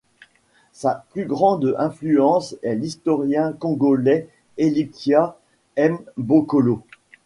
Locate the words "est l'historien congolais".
2.63-4.29